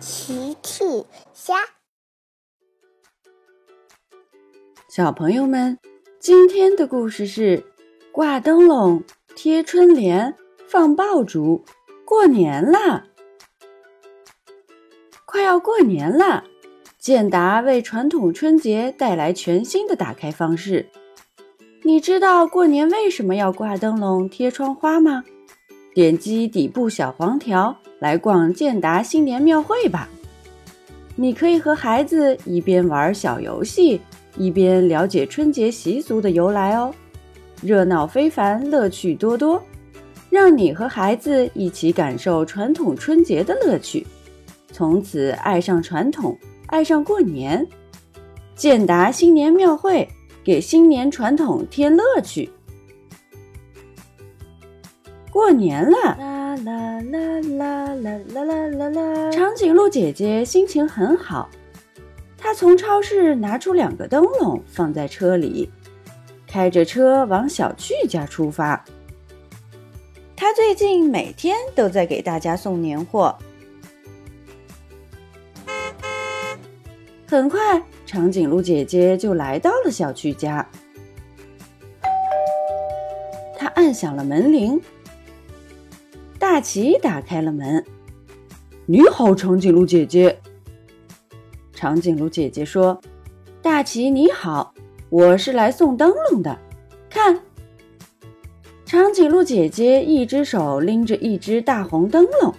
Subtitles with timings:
[0.00, 0.84] 奇趣
[1.32, 1.56] 虾，
[4.88, 5.76] 小朋友们，
[6.20, 7.64] 今天的故事是
[8.12, 9.02] 挂灯笼、
[9.34, 10.36] 贴春联、
[10.68, 11.64] 放爆竹。
[12.04, 13.06] 过年啦！
[15.24, 16.44] 快要过年啦，
[16.98, 20.88] 健达为传统春节带来全新的打开方式。
[21.82, 25.24] 你知道过年为什么要挂灯笼、贴窗花吗？
[25.98, 27.76] 点击底部小黄条。
[27.98, 30.08] 来逛建达新年庙会吧！
[31.16, 34.00] 你可以和孩子一边玩小游戏，
[34.36, 36.94] 一边了解春节习俗的由来哦，
[37.60, 39.60] 热闹非凡，乐趣多多，
[40.30, 44.06] 让你和孩子一起感受传统春节的乐趣，
[44.70, 46.38] 从此爱上传统，
[46.68, 47.66] 爱上过年。
[48.54, 50.08] 建达新年庙会，
[50.44, 52.48] 给新年传统添乐趣。
[55.38, 55.96] 过年了。
[56.18, 59.30] 啦啦啦啦啦啦啦啦！
[59.30, 61.48] 长颈鹿姐姐心情很好，
[62.36, 65.70] 她从超市拿出两个灯笼放在车里，
[66.44, 68.84] 开着车往小趣家出发。
[70.34, 73.38] 她最近每天都在给大家送年货。
[77.28, 80.68] 很快，长颈鹿姐姐就来到了小趣家，
[83.56, 84.80] 她按响了门铃。
[86.50, 87.84] 大奇打开了门。
[88.86, 90.40] “你好，长颈鹿姐姐。”
[91.74, 92.98] 长颈鹿姐姐说
[93.60, 94.72] ，“大奇你好，
[95.10, 96.58] 我是来送灯笼的。
[97.10, 97.38] 看，
[98.86, 102.54] 长颈鹿姐姐一只手拎着一只大红灯笼。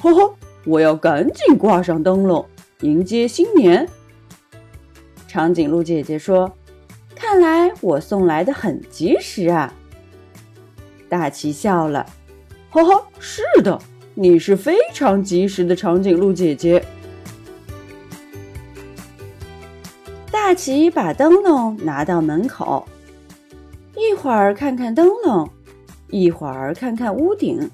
[0.00, 0.34] 呵呵，
[0.66, 2.44] 我要赶紧挂上灯笼，
[2.80, 3.88] 迎接新年。”
[5.28, 6.52] 长颈鹿姐姐说
[7.14, 9.72] ，“看来我送来的很及时啊。”
[11.08, 12.04] 大奇笑了。
[12.72, 13.78] 呵呵，是的，
[14.14, 16.82] 你是非常及时的长颈鹿姐姐。
[20.30, 22.88] 大奇把灯笼拿到门口，
[23.94, 25.46] 一会儿看看灯笼，
[26.08, 27.70] 一会儿看看屋顶，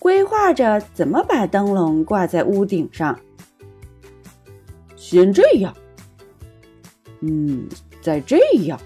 [0.00, 3.16] 规划着怎么把灯笼挂在屋顶上。
[4.96, 5.72] 先这样，
[7.20, 7.68] 嗯，
[8.02, 8.80] 再这样，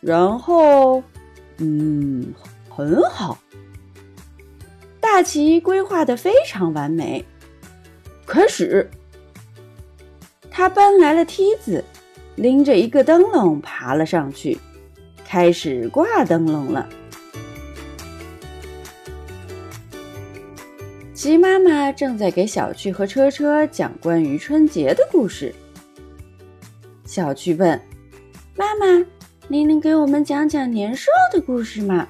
[0.00, 1.02] 然后，
[1.58, 2.32] 嗯，
[2.68, 3.36] 很好。
[5.14, 7.24] 大奇规划的非常完美。
[8.26, 8.90] 开始，
[10.50, 11.84] 他搬来了梯子，
[12.34, 14.58] 拎着一个灯笼爬了上去，
[15.24, 16.88] 开始挂灯笼了。
[21.12, 25.54] 鸡妈妈正在给小趣和车车讲关于春节的故事。
[27.04, 27.80] 小趣问
[28.58, 29.06] ：“妈妈，
[29.46, 32.08] 您能给我们讲讲年兽的故事吗？”“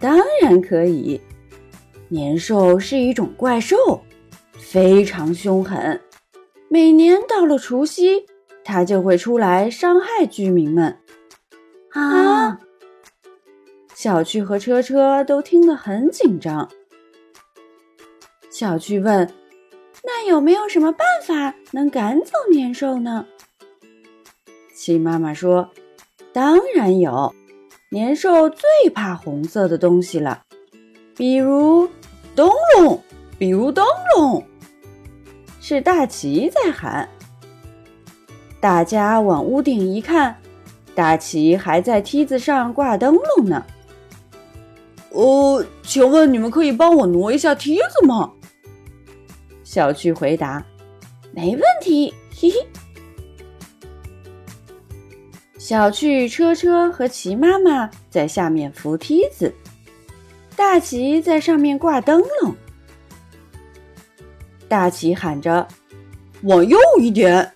[0.00, 1.20] 当然可以。”
[2.12, 3.98] 年兽是一种怪兽，
[4.58, 5.98] 非常凶狠。
[6.68, 8.26] 每年到了除夕，
[8.62, 10.94] 它就会出来伤害居民们。
[11.92, 12.60] 啊！
[13.94, 16.68] 小趣和车车都听得很紧张。
[18.50, 19.32] 小趣问
[20.04, 23.24] ：“那有没有什么办法能赶走年兽呢？”
[24.76, 25.66] 鸡妈妈说
[26.30, 27.34] ：“当然有，
[27.90, 30.42] 年兽最怕红色的东西了，
[31.16, 31.88] 比如……”
[32.34, 32.48] 灯
[32.78, 32.98] 笼，
[33.38, 33.84] 比如灯
[34.16, 34.42] 笼，
[35.60, 37.08] 是大奇在喊。
[38.60, 40.36] 大家往屋顶一看，
[40.94, 43.64] 大奇还在梯子上挂灯笼呢。
[45.10, 48.32] 哦，请问你们可以帮我挪一下梯子吗？
[49.62, 50.64] 小趣回答
[51.32, 52.56] ：“没问题。”嘿嘿。
[55.58, 59.54] 小趣、车车和奇妈妈在下面扶梯子。
[60.62, 62.54] 大奇在上面挂灯笼，
[64.68, 65.66] 大奇喊着
[66.44, 67.52] ：“往右一点！”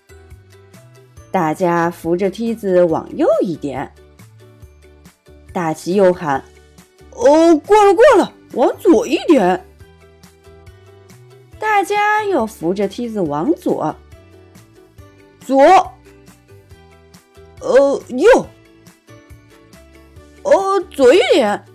[1.31, 3.91] 大家扶着梯子往右一点。
[5.51, 6.43] 大奇又喊
[7.09, 9.65] ：“哦，过了过了，往左一点！”
[11.57, 13.95] 大家又扶着梯子往左，
[15.39, 15.63] 左，
[17.61, 18.45] 呃，右，
[20.43, 21.65] 哦，左一点。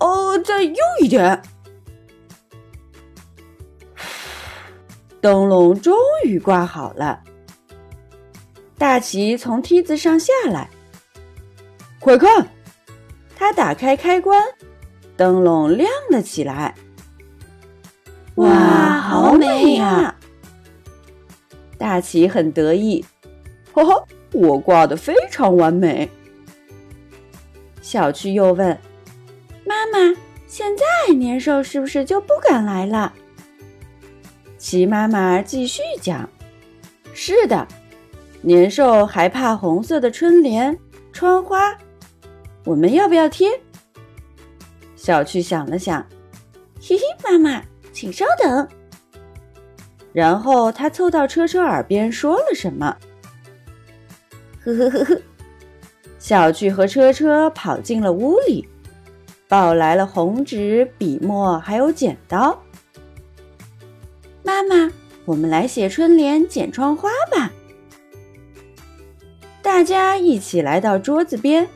[0.00, 1.40] 哦，再右一点，
[5.20, 5.94] 灯笼终
[6.24, 7.22] 于挂好了。
[8.78, 10.70] 大奇从梯子上下来，
[11.98, 12.48] 快看，
[13.36, 14.42] 他打开开关，
[15.16, 16.74] 灯笼亮了起来。
[18.36, 20.16] 哇，好美呀！
[21.76, 23.04] 大奇很得意，
[23.72, 26.10] 呵呵，我挂的非常完美。
[27.82, 28.78] 小趣又问。
[29.92, 30.16] 妈，
[30.46, 33.12] 现在年兽是不是就不敢来了？
[34.58, 36.28] 齐妈妈继续讲
[37.14, 37.66] ：“是的，
[38.42, 40.78] 年兽还怕红色的春联、
[41.12, 41.76] 窗花，
[42.64, 43.48] 我们要不要贴？”
[44.96, 46.04] 小趣想了想，
[46.80, 48.68] 嘿嘿，妈妈，请稍等。
[50.12, 52.96] 然后他凑到车车耳边说了什么。
[54.62, 55.22] 呵呵呵呵，
[56.18, 58.68] 小趣和车车跑进了屋里，
[59.50, 62.62] 抱来了红纸、笔墨还有剪刀。
[64.44, 64.92] 妈妈，
[65.24, 67.50] 我们来写春联、剪窗花吧。
[69.60, 71.66] 大家一起来到桌子边，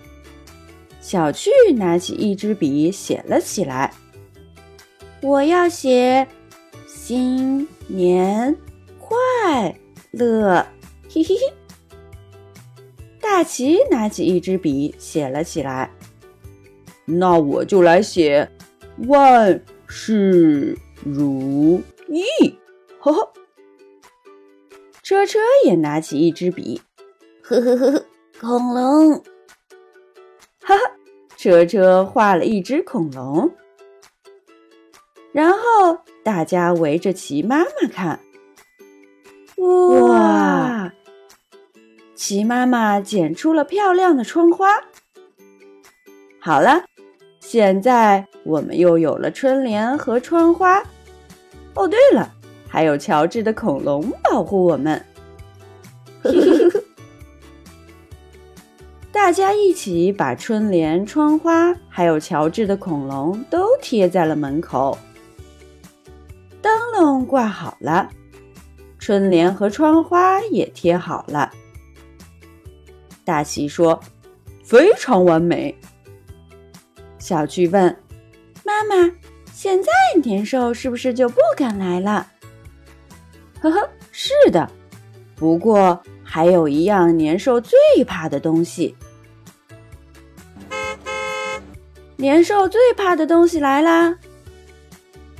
[1.00, 3.92] 小趣拿起一支笔写了起来。
[5.20, 6.28] 我要写
[6.86, 8.56] 新年
[9.00, 9.74] 快
[10.12, 10.64] 乐，
[11.12, 11.52] 嘿嘿嘿。
[13.20, 15.90] 大奇拿起一支笔写了起来。
[17.04, 18.50] 那我就来写
[19.08, 22.22] 万事如意，
[22.98, 23.32] 呵呵。
[25.02, 26.80] 车车也拿起一支笔，
[27.42, 28.06] 呵呵呵呵，
[28.40, 29.16] 恐龙，
[30.62, 30.80] 哈哈。
[31.36, 33.54] 车车画了一只恐龙，
[35.30, 35.58] 然后
[36.22, 38.20] 大家围着齐妈妈看，
[39.58, 40.90] 哇！
[42.14, 44.68] 齐妈妈剪出了漂亮的窗花。
[46.40, 46.86] 好了，
[47.54, 50.82] 现在我们又有了春联和窗花。
[51.74, 52.34] 哦，对了，
[52.66, 55.00] 还有乔治的恐龙保护我们。
[59.12, 64.98] 大家一起把春联、窗花还有乔治的恐龙都贴在了门口。
[66.60, 68.10] 灯笼挂好了，
[68.98, 71.52] 春联和窗花也贴好了。
[73.24, 74.00] 大喜说
[74.66, 75.72] ：“非常完美。”
[77.24, 77.96] 小趣问
[78.66, 79.10] ：“妈妈，
[79.50, 79.90] 现在
[80.22, 82.30] 年兽是不是就不敢来了
[83.62, 84.70] ？”“呵呵，是的。
[85.34, 88.94] 不过还有一样年兽最怕的东西。
[92.16, 94.18] 年兽最怕的东西来啦！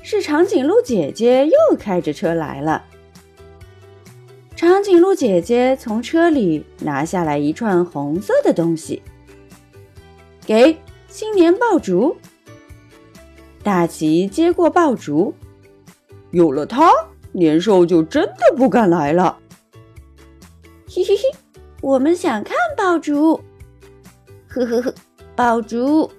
[0.03, 2.83] 是长颈鹿姐姐又开着车来了。”
[4.57, 9.03] 长颈鹿姐姐从车里拿下来一串红色的东西，
[10.47, 10.75] 给
[11.15, 12.17] 新年爆竹。
[13.63, 15.33] 大奇接过爆竹，
[16.33, 16.91] 有了它，
[17.31, 19.39] 年兽就真的不敢来了。
[20.89, 21.23] 嘿嘿嘿，
[21.81, 23.41] 我们想看爆竹。
[24.49, 24.93] 呵呵呵，
[25.37, 26.11] 爆竹。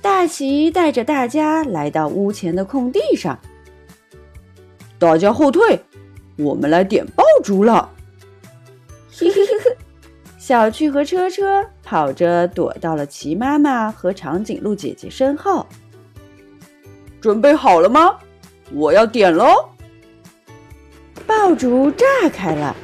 [0.00, 3.38] 大奇带着大家来到屋前的空地上，
[4.98, 5.78] 大家后退。
[6.38, 7.90] 我们来点爆竹了！
[10.50, 15.64] 小趣和车车跑着躲到了齐妈妈和长颈鹿姐姐身后。
[17.20, 18.16] 准备好了吗？
[18.72, 19.46] 我要点喽！
[21.24, 22.74] 爆竹炸开了，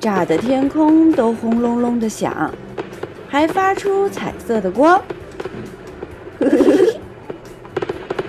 [0.00, 2.52] 炸得天空都轰隆隆的响，
[3.28, 5.00] 还发出彩色的光。
[6.40, 7.00] 嘿嘿嘿，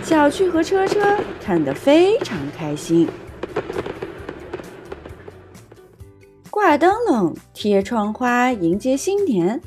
[0.03, 3.09] 小趣和车车看得非常开心。
[6.65, 9.59] 挂灯笼、贴窗花，迎接新年。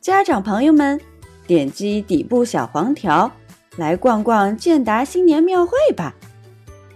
[0.00, 0.98] 家长朋友们，
[1.46, 3.30] 点击底部小黄条
[3.76, 6.16] 来逛逛建达新年庙会吧！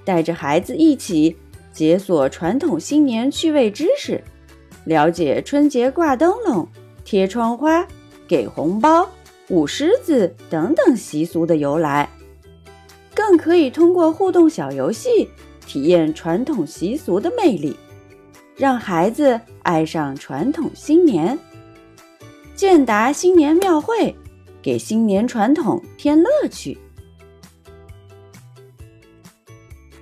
[0.02, 1.36] 带着孩子一起
[1.74, 4.24] 解锁传统新年趣味知识，
[4.84, 6.66] 了解春节挂灯笼、
[7.04, 7.86] 贴窗花、
[8.26, 9.06] 给红包、
[9.50, 12.08] 舞狮子等等习俗的由来，
[13.14, 15.28] 更可以通过互动小游戏
[15.66, 17.76] 体验传统习俗的魅力。
[18.56, 21.36] 让孩子爱上传统新年，
[22.54, 24.14] 建达新年庙会，
[24.62, 26.78] 给新年传统添乐趣。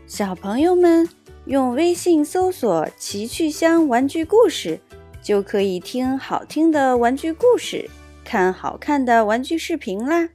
[0.07, 1.09] 小朋友们
[1.47, 4.79] 用微信搜索“奇趣箱玩具故事”，
[5.23, 7.89] 就可以听好听的玩具故事，
[8.23, 10.29] 看好看的玩具视频啦。